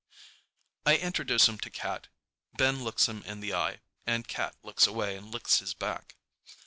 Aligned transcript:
I 0.83 0.97
introduce 0.97 1.47
him 1.47 1.59
to 1.59 1.69
Cat. 1.69 2.07
Ben 2.57 2.83
looks 2.83 3.07
him 3.07 3.21
in 3.21 3.39
the 3.39 3.53
eye, 3.53 3.81
and 4.07 4.27
Cat 4.27 4.55
looks 4.63 4.87
away 4.87 5.15
and 5.15 5.31
licks 5.31 5.59
his 5.59 5.75
back. 5.75 6.15